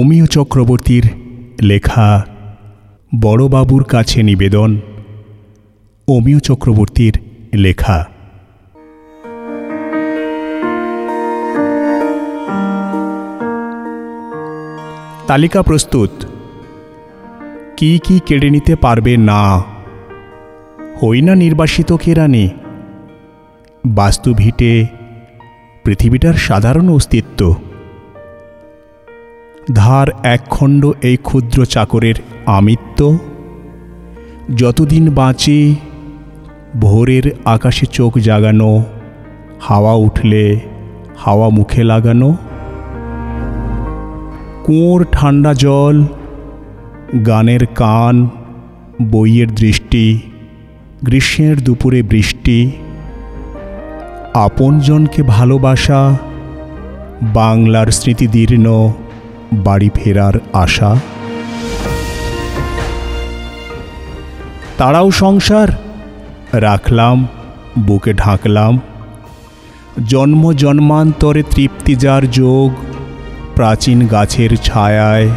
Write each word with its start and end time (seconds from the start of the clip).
অমিয় 0.00 0.26
চক্রবর্তীর 0.26 1.10
লেখা 1.62 2.26
বড়বাবুর 3.20 3.84
কাছে 3.84 4.22
নিবেদন, 4.22 4.76
অমিয় 6.08 6.38
চক্রবর্তীর 6.38 7.20
লেখা। 7.54 8.04
তালিকা 15.26 15.62
প্রস্তুত। 15.62 16.10
কি 17.76 18.00
কি 18.04 18.20
কেড়ে 18.26 18.50
নিতে 18.50 18.76
পারবে 18.76 19.16
না? 19.16 19.62
হই 21.02 21.22
না 21.22 21.34
নির্বাসিত 21.34 21.92
কেরানি 21.92 22.48
বাস্তু 23.86 24.34
ভিটে 24.34 24.86
পৃথিবীটার 25.84 26.34
সাধারণ 26.34 26.88
অস্তিত্ব। 26.88 27.54
ধার 29.74 30.06
একখণ্ড 30.22 30.86
এই 31.02 31.16
ক্ষুদ্র 31.16 31.64
চাকরের 31.64 32.14
আমিত্ব? 32.46 33.18
যতদিন 34.56 35.10
বাঁচি, 35.10 35.74
ভোরের 36.80 37.22
আকাশে 37.44 37.86
চোখ 37.86 38.18
জাগানো, 38.18 38.84
হাওয়া 39.60 39.94
উঠলে 39.94 40.60
হাওয়া 41.16 41.48
মুখে 41.48 41.84
লাগানো? 41.84 42.36
কুঁয়োর 44.64 45.06
ঠান্ডা 45.12 45.54
জল, 45.54 46.04
গানের 47.26 47.66
কান, 47.66 48.28
বইয়ের 49.02 49.54
দৃষ্টি, 49.54 50.20
গ্রীষ্মের 51.04 51.60
দুপুরে 51.60 52.02
বৃষ্টি? 52.02 52.70
আপনজনকে 54.34 55.22
ভালোবাসা 55.22 56.18
বাংলার 57.22 57.86
স্মৃতিদীর্ণ 57.86 58.92
বাড়ি 59.52 59.90
ফেরার 59.94 60.32
আশা? 60.52 60.96
তারাও 64.78 65.10
সংসার। 65.10 65.68
রাখলাম, 66.52 67.28
বুকে 67.78 68.14
ঢাকলাম। 68.14 68.80
জন্ম 70.08 70.52
জন্মান্তরে 70.52 71.42
তৃপ্তি 71.42 71.94
যার 71.94 72.30
যোগ, 72.30 72.74
প্রাচীন 73.54 74.06
গাছের 74.06 74.56
ছায়ায়। 74.56 75.30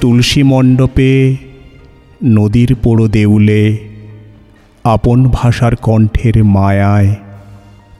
তুলসী 0.00 0.42
মণ্ডপে, 0.42 1.36
নদীর 2.24 2.76
পোড়ো 2.82 3.08
দেউলে, 3.08 3.78
আপন 4.84 5.28
ভাষার 5.28 5.76
কণ্ঠের 5.76 6.44
মায়ায়। 6.44 7.14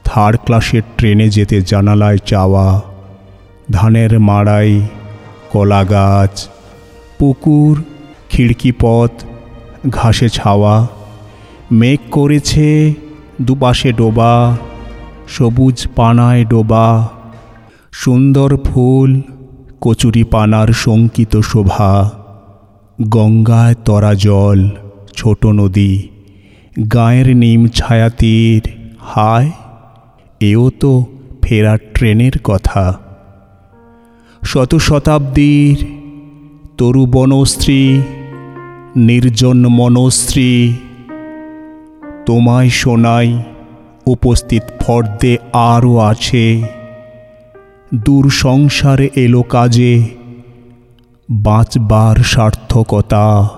থার্ড 0.03 0.37
ক্লাসের 0.45 0.81
ট্রেনে 0.97 1.29
যেতে 1.29 1.61
জানালায় 1.61 2.17
চাওয়া। 2.17 2.88
ধানের 3.71 4.19
মাড়াই 4.19 4.81
কলা 5.51 5.83
গাছ 5.83 6.49
পুকুর, 7.19 7.83
খিড়কি 8.29 8.71
পথ, 8.79 9.11
ঘাসে 9.89 10.29
ছাওয়া, 10.29 10.87
মেঘ 11.71 11.99
করেছে 12.11 12.93
দুপাশে 13.41 13.91
ডোবা, 13.91 14.57
সবুজ 15.27 15.87
পানায় 15.95 16.45
ডোবা, 16.45 17.09
সুন্দর 17.91 18.57
ফুল, 18.57 19.21
কচুরি 19.81 20.23
পানার 20.23 20.67
শঙ্কিত 20.67 21.33
শোভা, 21.41 22.09
গঙ্গায় 23.09 23.75
তরা 23.85 24.13
জল, 24.13 24.69
ছোট 25.15 25.45
নদী, 25.45 26.09
গায়ের 26.93 27.27
নিম 27.35 27.67
ছায়া 27.67 28.09
তীর 28.09 28.63
হায়, 28.99 29.51
এও 30.41 30.69
তো 30.69 31.05
ফেরার 31.41 31.77
ট্রেনের 31.93 32.35
কথা। 32.43 33.08
শত 34.49 34.75
শতাব্দীর 34.75 35.77
তরু 36.77 37.05
বনশ্রী, 37.05 38.01
নির্জন 38.95 39.67
মনশ্রী, 39.67 40.73
তোমায় 42.25 42.69
শোনাই 42.69 43.43
উপস্থিত 44.05 44.63
ফর্দে 44.79 45.37
আরও 45.53 45.97
আছে। 45.97 46.61
দূর 47.95 48.29
সংসারে 48.29 49.09
এলো 49.15 49.41
কাজে, 49.41 50.03
বাঁচবার 51.31 52.15
সার্থকতা। 52.23 53.49